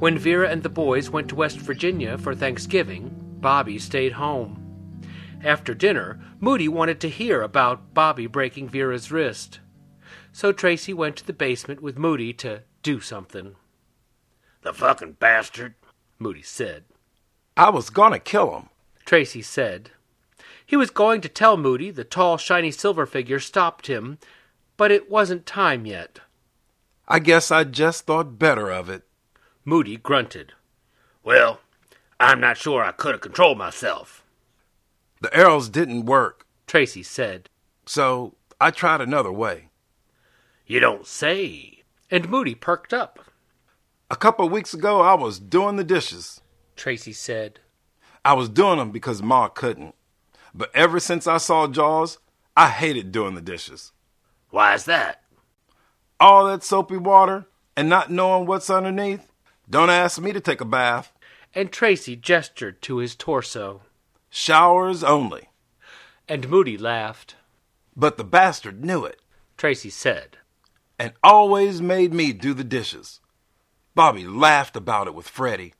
[0.00, 5.04] When Vera and the boys went to West Virginia for Thanksgiving, Bobby stayed home.
[5.44, 9.60] After dinner, Moody wanted to hear about Bobby breaking Vera's wrist.
[10.32, 13.54] So Tracy went to the basement with Moody to do something.
[14.62, 15.76] The fucking bastard,
[16.18, 16.86] Moody said.
[17.56, 18.68] I was gonna kill him,
[19.04, 19.90] Tracy said.
[20.64, 24.18] He was going to tell Moody the tall, shiny silver figure stopped him,
[24.76, 26.18] but it wasn't time yet.
[27.08, 29.04] I guess I just thought better of it.
[29.64, 30.52] Moody grunted.
[31.22, 31.60] Well,
[32.18, 34.24] I'm not sure I could have controlled myself.
[35.20, 37.48] The arrows didn't work, Tracy said.
[37.86, 39.68] So I tried another way.
[40.66, 41.84] You don't say.
[42.10, 43.20] And Moody perked up.
[44.10, 46.40] A couple of weeks ago, I was doing the dishes.
[46.76, 47.60] Tracy said.
[48.24, 49.94] I was doing them because Ma couldn't.
[50.54, 52.18] But ever since I saw Jaws,
[52.56, 53.92] I hated doing the dishes.
[54.50, 55.22] Why's that?
[56.18, 57.46] All that soapy water
[57.76, 59.30] and not knowing what's underneath.
[59.68, 61.12] Don't ask me to take a bath.
[61.54, 63.82] And Tracy gestured to his torso.
[64.30, 65.48] Showers only.
[66.28, 67.36] And Moody laughed.
[67.94, 69.20] But the bastard knew it.
[69.56, 70.38] Tracy said.
[70.98, 73.20] And always made me do the dishes.
[73.94, 75.74] Bobby laughed about it with Freddie.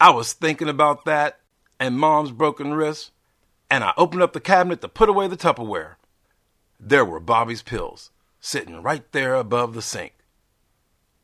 [0.00, 1.40] I was thinking about that
[1.78, 3.10] and Mom's broken wrist,
[3.70, 5.96] and I opened up the cabinet to put away the Tupperware.
[6.78, 10.14] There were Bobby's pills, sitting right there above the sink.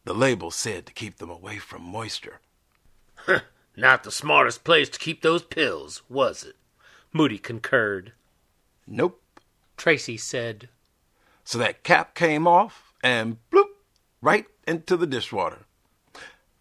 [0.04, 2.40] The label said to keep them away from moisture.
[3.76, 6.56] Not the smartest place to keep those pills, was it?
[7.12, 8.12] Moody concurred.
[8.86, 9.22] Nope.
[9.76, 10.68] Tracy said.
[11.44, 13.68] So that cap came off and bloop,
[14.20, 15.66] right into the dishwater.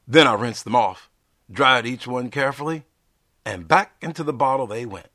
[0.08, 1.10] Then I rinsed them off,
[1.52, 2.86] dried each one carefully,
[3.46, 5.10] and back into the bottle they went.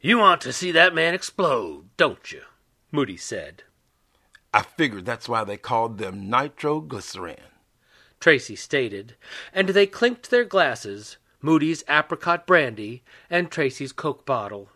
[0.00, 2.42] You want to see that man explode, don't you?
[2.92, 3.62] Moody said.
[4.52, 7.40] I figured that's why they called them nitroglycerin.
[8.20, 9.16] Tracy stated,
[9.52, 14.68] and they clinked their glasses, Moody's apricot brandy and Tracy's Coke bottle.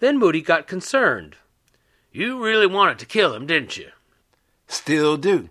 [0.00, 1.36] Then Moody got concerned.
[2.12, 3.90] You really wanted to kill him, didn't you?
[4.66, 5.48] Still do.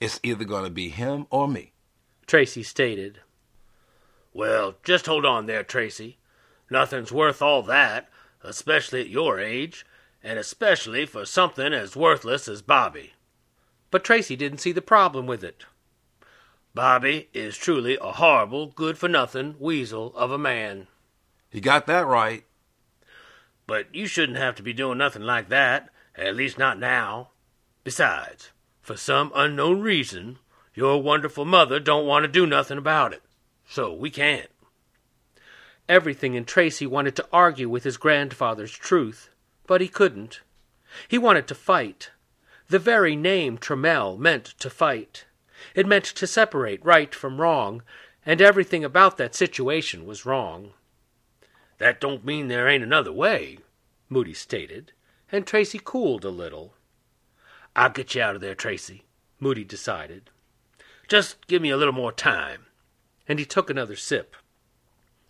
[0.00, 1.73] It's either going to be him or me.
[2.26, 3.20] Tracy stated.
[4.32, 6.18] Well, just hold on there, Tracy.
[6.70, 8.08] Nothing's worth all that,
[8.42, 9.86] especially at your age,
[10.22, 13.12] and especially for something as worthless as Bobby.
[13.90, 15.64] But Tracy didn't see the problem with it.
[16.74, 20.88] Bobby is truly a horrible, good for nothing weasel of a man.
[21.52, 22.44] You got that right.
[23.66, 27.30] But you shouldn't have to be doing nothing like that, at least not now.
[27.84, 28.50] Besides,
[28.82, 30.38] for some unknown reason,
[30.74, 33.22] your wonderful mother don't want to do nothing about it.
[33.68, 34.50] So we can't.
[35.88, 39.30] Everything in Tracy wanted to argue with his grandfather's truth,
[39.66, 40.40] but he couldn't.
[41.08, 42.10] He wanted to fight.
[42.68, 45.26] The very name Trammell meant to fight.
[45.74, 47.82] It meant to separate right from wrong,
[48.24, 50.72] and everything about that situation was wrong.
[51.78, 53.58] That don't mean there ain't another way,
[54.08, 54.92] Moody stated,
[55.30, 56.74] and Tracy cooled a little.
[57.76, 59.04] I'll get you out of there, Tracy,
[59.40, 60.30] Moody decided.
[61.08, 62.66] Just give me a little more time.
[63.28, 64.36] And he took another sip.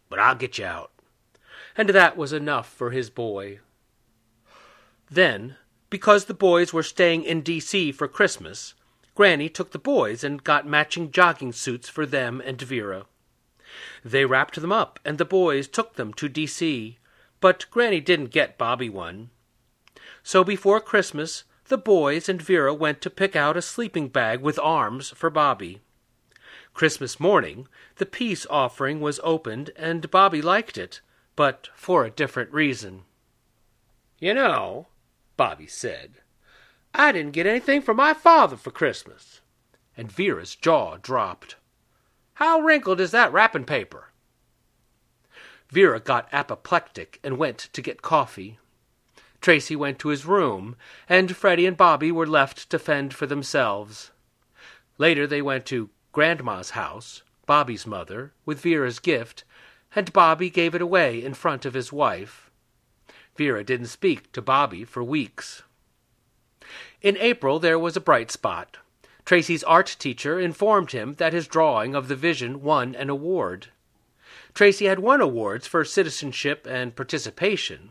[0.09, 0.91] But I'll get you out.
[1.77, 3.61] And that was enough for his boy.
[5.11, 5.57] Then,
[5.91, 7.93] because the boys were staying in D.C.
[7.93, 8.75] for Christmas,
[9.15, 13.07] Granny took the boys and got matching jogging suits for them and Vera.
[14.05, 16.99] They wrapped them up, and the boys took them to D.C.,
[17.41, 19.31] but Granny didn't get Bobby one.
[20.23, 24.59] So before Christmas, the boys and Vera went to pick out a sleeping bag with
[24.59, 25.81] arms for Bobby.
[26.75, 31.01] Christmas morning, the peace offering was opened, and Bobby liked it,
[31.37, 33.03] but for a different reason.
[34.19, 34.89] You know,
[35.37, 36.21] Bobby said,
[36.95, 39.41] I didn't get anything from my father for Christmas.
[39.97, 41.57] And Vera's jaw dropped.
[42.35, 44.11] How wrinkled is that wrapping paper?
[45.71, 48.59] Vera got apoplectic and went to get coffee.
[49.45, 50.75] Tracy went to his room,
[51.07, 54.11] and Freddie and Bobby were left to fend for themselves.
[54.97, 59.45] Later they went to Grandma's house, Bobby's mother, with Vera's gift,
[59.95, 62.51] and Bobby gave it away in front of his wife.
[63.37, 65.63] Vera didn't speak to Bobby for weeks.
[67.03, 68.79] In April there was a bright spot.
[69.27, 73.67] Tracy's art teacher informed him that his drawing of the vision won an award.
[74.55, 77.91] Tracy had won awards for citizenship and participation,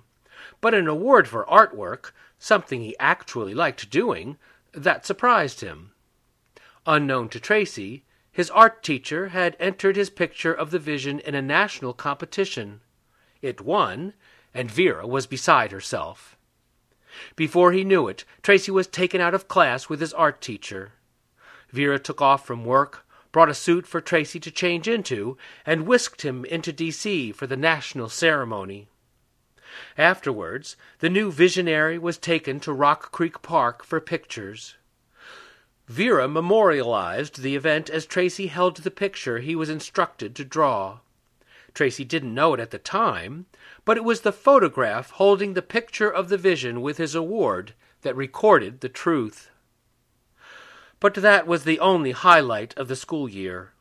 [0.64, 4.38] but an award for artwork, something he actually liked doing,
[4.72, 5.92] that surprised him.
[6.86, 11.42] Unknown to Tracy, His art teacher had entered his picture of the vision in a
[11.42, 12.80] national competition.
[13.42, 14.14] It won,
[14.54, 16.38] and Vera was beside herself.
[17.36, 20.94] Before he knew it, Tracy was taken out of class with his art teacher.
[21.72, 26.22] Vera took off from work, brought a suit for Tracy to change into, and whisked
[26.22, 27.34] him into D.C.
[27.34, 28.88] for the national ceremony.
[29.98, 34.76] Afterwards, the new visionary was taken to Rock Creek Park for pictures.
[35.88, 41.00] Vera memorialized the event as Tracy held the picture he was instructed to draw.
[41.74, 43.48] Tracy didn't know it at the time,
[43.84, 48.16] but it was the photograph holding the picture of the vision with his award that
[48.16, 49.50] recorded the truth.
[51.00, 53.74] But that was the only highlight of the school year.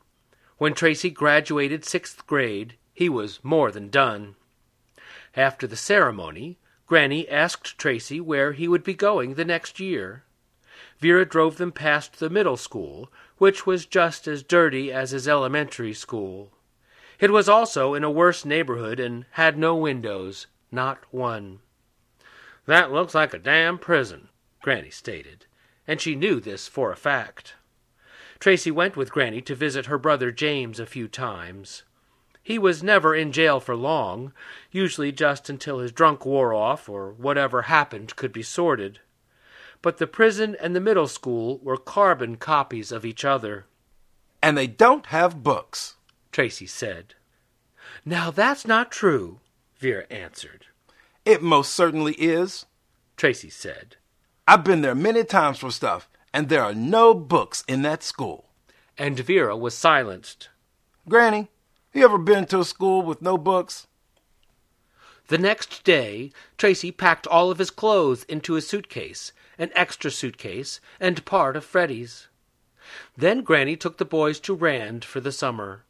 [0.57, 4.35] When Tracy graduated sixth grade, he was more than done.
[5.35, 10.23] After the ceremony, Granny asked Tracy where he would be going the next year.
[10.99, 15.93] Vera drove them past the middle school, which was just as dirty as his elementary
[15.93, 16.51] school.
[17.19, 21.59] It was also in a worse neighborhood and had no windows, not one.
[22.65, 24.29] That looks like a damn prison,
[24.61, 25.45] Granny stated,
[25.87, 27.55] and she knew this for a fact.
[28.39, 31.83] Tracy went with Granny to visit her brother James a few times.
[32.43, 34.33] He was never in jail for long,
[34.69, 38.99] usually just until his drunk wore off or whatever happened could be sorted.
[39.81, 43.65] But the prison and the middle school were carbon copies of each other.
[44.41, 45.95] And they don't have books,
[46.33, 47.15] Tracy said.
[48.03, 49.39] Now that's not true,
[49.77, 50.65] Vera answered.
[51.23, 52.65] It most certainly is,
[53.15, 53.95] Tracy said.
[54.45, 58.49] I've been there many times for stuff, and there are no books in that school.
[58.97, 60.49] And Vera was silenced.
[61.07, 61.49] Granny,
[61.93, 63.87] you ever been to a school with no books?
[65.27, 70.81] The next day, Tracy packed all of his clothes into a suitcase, an extra suitcase,
[70.99, 72.27] and part of Freddie's.
[73.15, 75.85] Then Granny took the boys to Rand for the summer.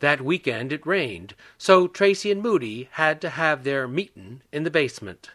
[0.00, 4.70] That weekend it rained, so Tracy and Moody had to have their meetin' in the
[4.70, 5.30] basement.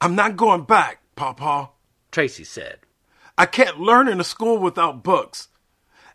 [0.00, 1.70] I'm not going back, Papa,
[2.10, 2.78] Tracy said.
[3.36, 5.48] I can't learn in a school without books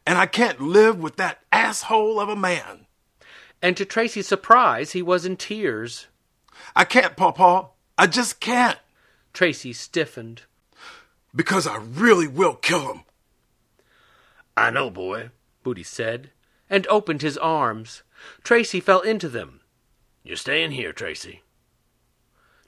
[0.07, 2.87] and I can't live with that asshole of a man.
[3.61, 6.07] And to Tracy's surprise, he was in tears.
[6.77, 7.67] I can't, Pawpaw.
[7.97, 8.79] I just can't.
[9.33, 10.43] Tracy stiffened.
[11.35, 13.01] Because I really will kill him.
[14.55, 15.31] I know, boy,
[15.65, 16.31] Moody said,
[16.69, 18.03] and opened his arms.
[18.45, 19.59] Tracy fell into them.
[20.23, 21.43] You're staying here, Tracy.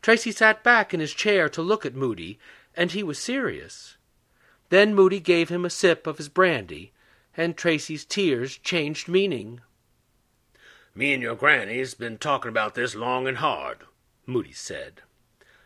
[0.01, 2.37] Tracy sat back in his chair to look at Moody,
[2.75, 3.95] and he was serious.
[4.67, 6.91] Then Moody gave him a sip of his brandy
[7.39, 9.61] and Tracy's tears changed meaning.
[10.93, 13.85] Me and your granny's been talking about this long and hard,
[14.25, 15.03] Moody said.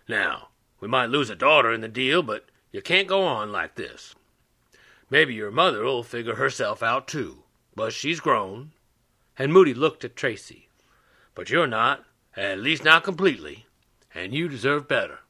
[0.07, 0.49] Now,
[0.79, 4.13] we might lose a daughter in the deal, but you can't go on like this.
[5.09, 7.41] Maybe your mother'll figure herself out too,
[7.75, 8.73] but she's grown.
[9.35, 10.69] And Moody looked at Tracy.
[11.33, 12.05] But you're not,
[12.37, 13.65] at least not completely,
[14.13, 15.21] and you deserve better.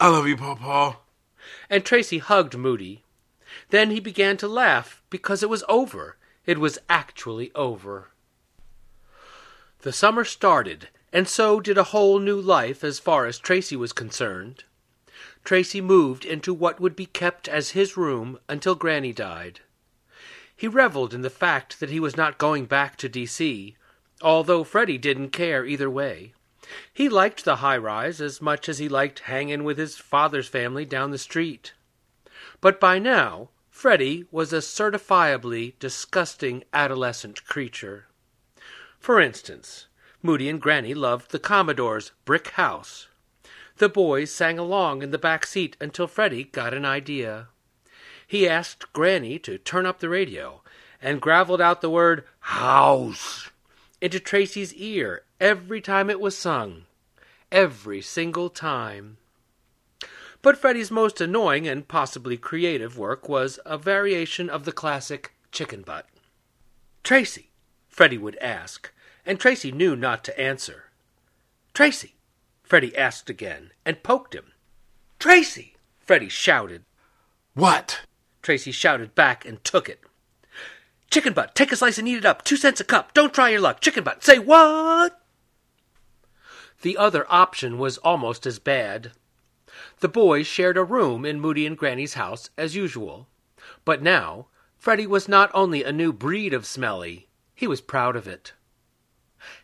[0.00, 0.94] I love you, Pawpaw.
[1.68, 3.02] And Tracy hugged Moody
[3.70, 6.16] then he began to laugh because it was over.
[6.44, 8.10] It was actually over.
[9.80, 13.92] The summer started, and so did a whole new life as far as Tracy was
[13.92, 14.64] concerned.
[15.44, 19.60] Tracy moved into what would be kept as his room until Granny died.
[20.56, 23.76] He reveled in the fact that he was not going back to D.C.,
[24.22, 26.32] although Freddie didn't care either way.
[26.92, 30.84] He liked the high rise as much as he liked hanging with his father's family
[30.84, 31.74] down the street.
[32.60, 38.06] But by now, Freddie was a certifiably disgusting adolescent creature.
[38.98, 39.86] For instance,
[40.22, 43.08] Moody and Granny loved the Commodore's Brick House.
[43.76, 47.48] The boys sang along in the back seat until Freddie got an idea.
[48.26, 50.62] He asked Granny to turn up the radio
[51.00, 53.50] and gravelled out the word house
[54.00, 56.86] into Tracy's ear every time it was sung.
[57.52, 59.18] Every single time.
[60.46, 65.82] But Freddie's most annoying and possibly creative work was a variation of the classic chicken
[65.82, 66.06] butt.
[67.02, 67.50] Tracy,
[67.88, 68.92] Freddie would ask,
[69.24, 70.84] and Tracy knew not to answer.
[71.74, 72.14] Tracy,
[72.62, 74.52] Freddie asked again, and poked him.
[75.18, 76.84] Tracy, Freddie shouted.
[77.54, 78.02] What?
[78.40, 79.98] Tracy shouted back and took it.
[81.10, 82.44] Chicken butt, take a slice and eat it up.
[82.44, 83.14] Two cents a cup.
[83.14, 83.80] Don't try your luck.
[83.80, 85.20] Chicken butt, say what?
[86.82, 89.10] The other option was almost as bad.
[90.00, 93.28] The boys shared a room in Moody and Granny's house as usual.
[93.84, 98.28] But now, Freddie was not only a new breed of smelly, he was proud of
[98.28, 98.52] it.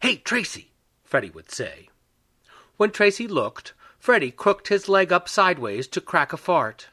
[0.00, 0.72] Hey, Tracy,
[1.04, 1.90] Freddie would say.
[2.78, 6.88] When Tracy looked, Freddie crooked his leg up sideways to crack a fart.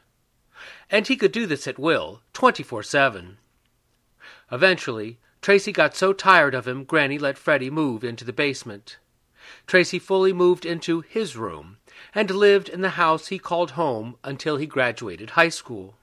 [0.90, 3.38] And he could do this at will, twenty four seven.
[4.52, 8.98] Eventually, Tracy got so tired of him, Granny let Freddie move into the basement.
[9.66, 11.78] Tracy fully moved into his room
[12.14, 15.94] and lived in the house he called home until he graduated high school.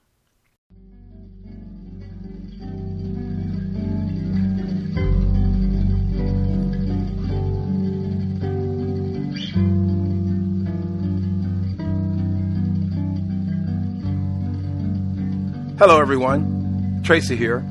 [15.78, 17.02] Hello, everyone.
[17.04, 17.64] Tracy here.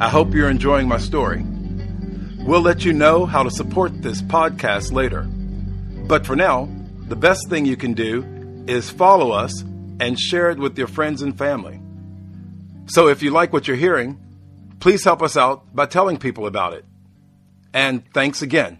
[0.00, 1.44] I hope you're enjoying my story.
[2.40, 5.22] We'll let you know how to support this podcast later.
[6.08, 6.68] But for now,
[7.08, 9.62] the best thing you can do is follow us
[10.00, 11.80] and share it with your friends and family.
[12.86, 14.18] So if you like what you're hearing,
[14.80, 16.84] please help us out by telling people about it.
[17.72, 18.78] And thanks again.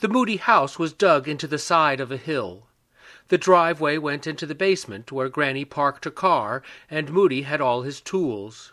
[0.00, 2.66] The Moody house was dug into the side of a hill.
[3.28, 7.82] The driveway went into the basement where Granny parked her car and Moody had all
[7.82, 8.72] his tools.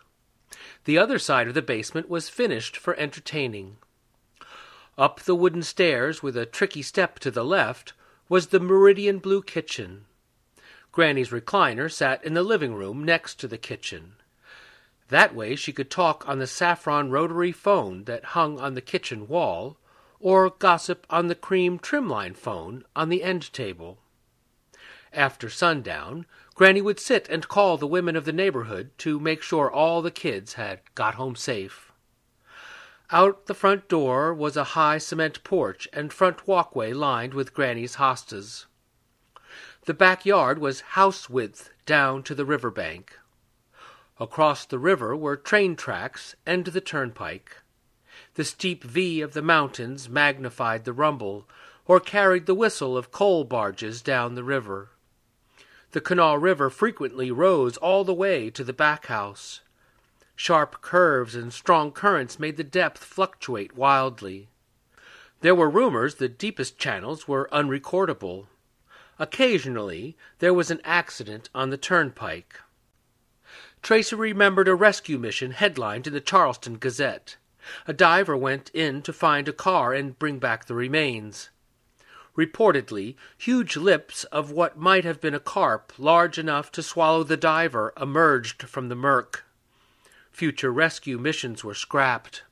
[0.85, 3.77] The other side of the basement was finished for entertaining.
[4.97, 7.93] Up the wooden stairs, with a tricky step to the left,
[8.27, 10.05] was the meridian blue kitchen.
[10.91, 14.15] Granny's recliner sat in the living room next to the kitchen.
[15.07, 19.27] That way she could talk on the saffron rotary phone that hung on the kitchen
[19.27, 19.77] wall,
[20.19, 23.99] or gossip on the cream trimline phone on the end table.
[25.13, 29.71] After sundown, Granny would sit and call the women of the neighborhood to make sure
[29.71, 31.90] all the kids had got home safe.
[33.13, 37.95] Out the front door was a high cement porch and front walkway lined with Granny's
[37.95, 38.67] hostas.
[39.83, 43.19] The backyard was house width down to the river bank.
[44.17, 47.57] Across the river were train tracks and the turnpike.
[48.35, 51.49] The steep V of the mountains magnified the rumble,
[51.85, 54.91] or carried the whistle of coal barges down the river.
[55.91, 59.59] The Kanawha River frequently rose all the way to the back house.
[60.43, 64.49] Sharp curves and strong currents made the depth fluctuate wildly.
[65.41, 68.47] There were rumors the deepest channels were unrecordable.
[69.19, 72.59] Occasionally there was an accident on the turnpike.
[73.83, 77.37] Tracy remembered a rescue mission headlined in the Charleston Gazette.
[77.85, 81.51] A diver went in to find a car and bring back the remains.
[82.35, 87.37] Reportedly, huge lips of what might have been a carp, large enough to swallow the
[87.37, 89.45] diver, emerged from the murk.
[90.31, 92.43] Future rescue missions were scrapped.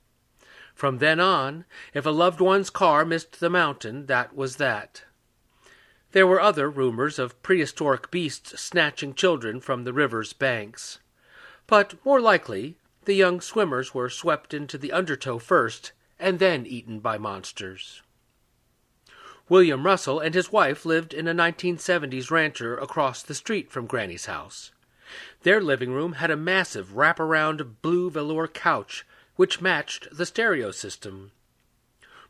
[0.76, 5.04] From then on, if a loved one's car missed the mountain, that was that.
[6.12, 11.00] There were other rumors of prehistoric beasts snatching children from the river's banks.
[11.68, 17.00] But more likely, the young swimmers were swept into the undertow first, and then eaten
[17.00, 18.02] by monsters.
[19.48, 24.28] William Russell and his wife lived in a 1970s rancher across the street from Granny's
[24.28, 24.72] house.
[25.44, 31.32] Their living room had a massive wraparound blue velour couch which matched the stereo system.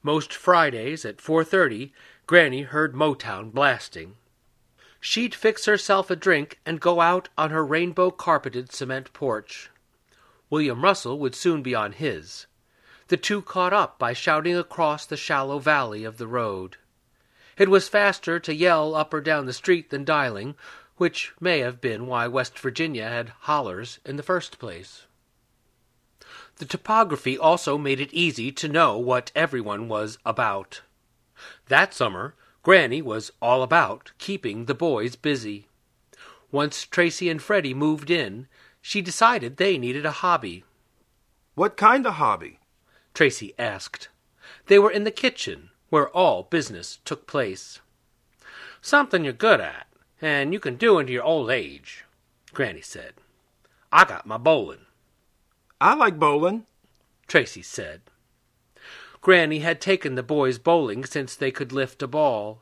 [0.04, 1.92] Most Fridays at 4:30,
[2.28, 4.16] Granny heard Motown blasting.
[5.02, 9.70] She'd fix herself a drink and go out on her rainbow carpeted cement porch.
[10.50, 12.48] William Russell would soon be on his.
[13.08, 16.78] The two caught up by shouting across the shallow valley of the road.
[17.58, 20.56] It was faster to yell up or down the street than dialing,
[21.00, 25.06] which may have been why West Virginia had hollers in the first place.
[26.58, 30.82] The topography also made it easy to know what everyone was about.
[31.70, 35.70] That summer, Granny was all about keeping the boys busy.
[36.52, 38.48] Once Tracy and Freddie moved in,
[38.82, 40.66] she decided they needed a hobby.
[41.56, 42.60] What kind of hobby?
[43.14, 44.10] Tracy asked.
[44.68, 47.80] They were in the kitchen, where all business took place.
[48.82, 49.88] Something you're good at,
[50.22, 52.06] and you can do into your old age,
[52.54, 53.14] Granny said.
[53.92, 54.86] I got my bowling.
[55.82, 56.66] I like bowling,
[57.28, 58.02] Tracy said.
[59.22, 62.62] Granny had taken the boys bowling since they could lift a ball.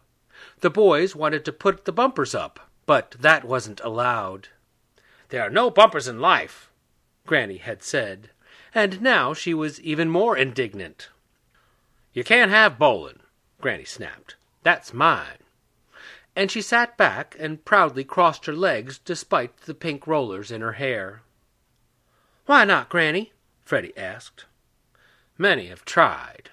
[0.61, 4.49] The boys wanted to put the bumpers up, but that wasn't allowed.
[5.29, 6.71] There are no bumpers in life,
[7.25, 8.29] Granny had said,
[8.73, 11.09] and now she was even more indignant.
[12.13, 13.19] You can't have bowling,
[13.59, 14.35] Granny snapped.
[14.63, 15.39] That's mine.
[16.37, 20.73] And she sat back and proudly crossed her legs despite the pink rollers in her
[20.73, 21.23] hair.
[22.45, 23.33] Why not, Granny?
[23.65, 24.45] Freddie asked.
[25.35, 26.51] Many have tried.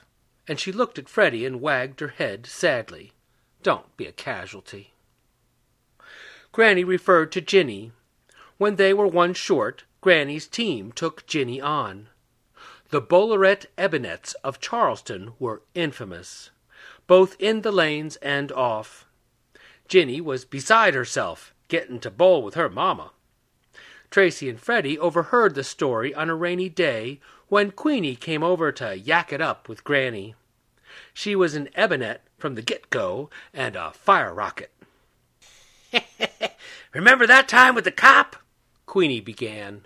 [0.48, 3.12] And she looked at Freddie and wagged her head sadly.
[3.62, 4.94] Don't be a casualty.
[6.50, 7.92] Granny referred to Ginny.
[8.56, 12.08] When they were one short, Granny's team took Ginny on.
[12.88, 16.48] The Bowlerette Ebonettes of Charleston were infamous,
[17.06, 19.04] both in the lanes and off.
[19.88, 23.12] Ginny was beside herself, gettin' to bowl with her mamma.
[24.10, 28.96] Tracy and Freddie overheard the story on a rainy day when Queenie came over to
[28.96, 30.34] yak it up with Granny.
[31.12, 34.70] She was an ebonette from the get go and a fire rocket.
[36.94, 38.36] Remember that time with the cop?
[38.86, 39.84] Queenie began.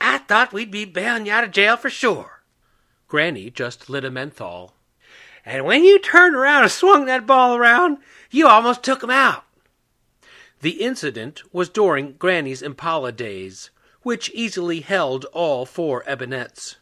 [0.00, 2.42] I thought we'd be bailing you out of jail for sure.
[3.08, 4.74] Granny just lit a menthol.
[5.44, 7.98] And when you turned around and swung that ball around,
[8.30, 9.44] you almost took him out.
[10.60, 13.70] The incident was during Granny's Impala days,
[14.02, 16.76] which easily held all four ebonettes.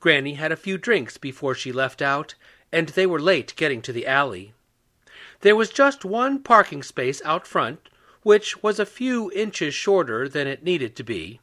[0.00, 2.34] Granny had a few drinks before she left out,
[2.72, 4.52] and they were late getting to the alley.
[5.40, 7.88] There was just one parking space out front,
[8.22, 11.40] which was a few inches shorter than it needed to be.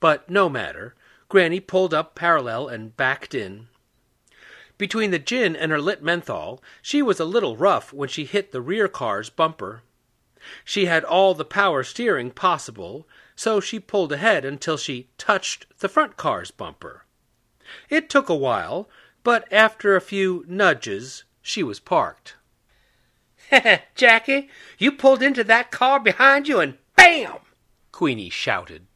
[0.00, 0.94] But no matter.
[1.28, 3.68] Granny pulled up parallel and backed in.
[4.78, 8.52] Between the gin and her lit menthol, she was a little rough when she hit
[8.52, 9.82] the rear car's bumper.
[10.64, 15.88] She had all the power steering possible, so she pulled ahead until she touched the
[15.88, 17.04] front car's bumper.
[17.90, 18.88] It took a while,
[19.24, 22.36] but after a few nudges, she was parked.
[23.50, 27.38] Heh, Jackie, you pulled into that car behind you and BAM!
[27.90, 28.86] Queenie shouted.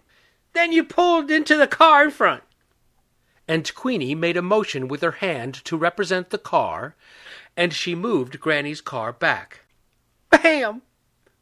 [0.53, 2.45] Then you pulled into the car in front.
[3.49, 6.95] And Queenie made a motion with her hand to represent the car,
[7.57, 9.61] and she moved Granny's car back.
[10.31, 10.83] Bam!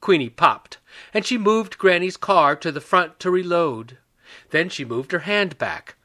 [0.01, 0.79] Queenie popped,
[1.13, 3.99] and she moved Granny's car to the front to reload.
[4.51, 5.97] Then she moved her hand back.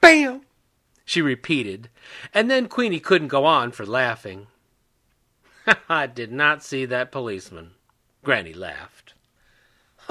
[0.00, 0.42] Bam!
[1.04, 1.90] She repeated,
[2.32, 4.46] and then Queenie couldn't go on for laughing.
[5.88, 7.72] I did not see that policeman.
[8.22, 9.14] Granny laughed.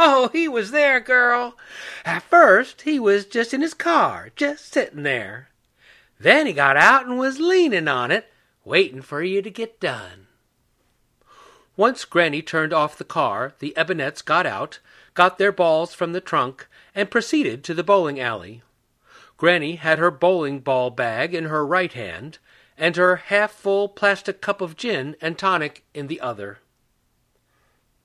[0.01, 1.58] Oh, he was there, girl.
[2.06, 5.50] At first, he was just in his car, just sitting there.
[6.18, 8.32] Then he got out and was leaning on it,
[8.63, 10.27] waiting for you to get done.
[11.75, 14.80] Once Granny turned off the car, the Ebonettes got out,
[15.15, 18.62] got their balls from the trunk, and proceeded to the bowling alley.
[19.36, 22.38] Granny had her bowling ball bag in her right hand,
[22.78, 26.60] and her half full plastic cup of gin and tonic in the other.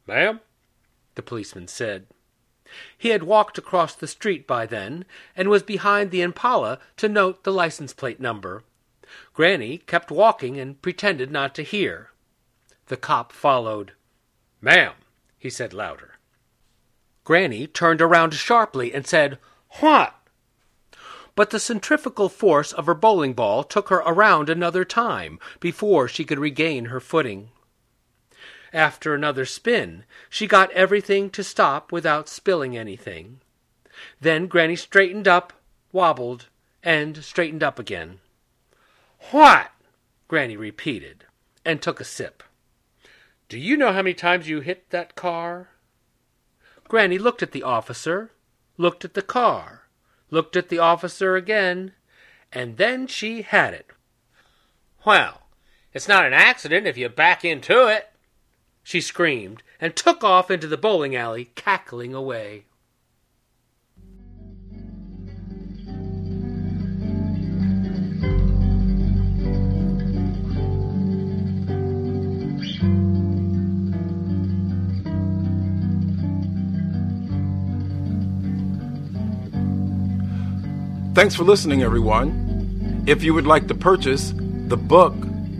[0.09, 0.41] Ma'am,
[1.15, 2.07] the policeman said.
[2.97, 5.05] He had walked across the street by then,
[5.37, 8.65] and was behind the Impala to note the license plate number.
[9.33, 12.11] Granny kept walking and pretended not to hear.
[12.87, 13.93] The cop followed.
[14.61, 14.95] Ma'am,
[15.39, 16.15] he said louder.
[17.23, 19.39] Granny turned around sharply and said,
[19.81, 20.15] What?
[21.35, 26.25] But the centrifugal force of her bowling ball took her around another time before she
[26.25, 27.51] could regain her footing.
[28.75, 33.41] After another spin, she got everything to stop without spilling anything.
[34.21, 35.53] Then Granny straightened up,
[35.93, 36.49] wobbled,
[36.83, 38.19] and straightened up again.
[39.31, 39.71] What?
[40.27, 41.25] Granny repeated,
[41.65, 42.43] and took a sip.
[43.49, 45.69] Do you know how many times you hit that car?
[46.89, 48.33] Granny looked at the officer,
[48.77, 49.83] looked at the car,
[50.33, 51.93] looked at the officer again,
[52.53, 53.87] and then she had it.
[55.07, 55.43] Well,
[55.93, 58.11] it's not an accident if you back into it
[58.85, 62.67] she screamed, and took off into the bowling alley, cackling away.
[81.15, 83.05] Thanks for listening, everyone.
[83.07, 85.15] If you would like to purchase the book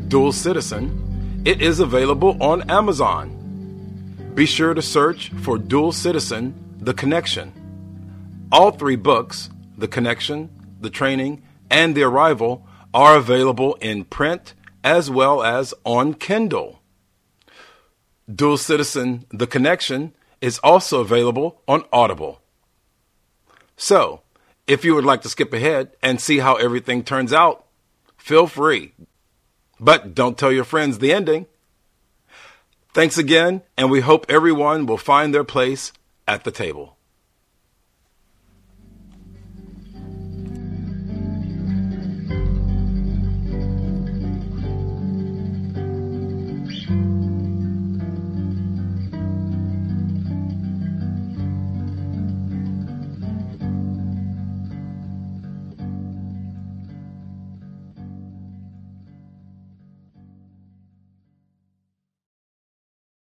[0.09, 1.04] Dual Citizen,
[1.45, 4.33] it is available on Amazon.
[4.35, 7.53] Be sure to search for Dual Citizen The Connection.
[8.51, 10.49] All three books, The Connection,
[10.81, 16.81] The Training, and The Arrival, are available in print as well as on Kindle.
[18.33, 22.41] Dual Citizen The Connection is also available on Audible.
[23.77, 24.23] So,
[24.67, 27.67] if you would like to skip ahead and see how everything turns out,
[28.17, 28.95] feel free.
[29.81, 31.47] But don't tell your friends the ending.
[32.93, 35.93] Thanks again, and we hope everyone will find their place
[36.29, 36.94] at the table.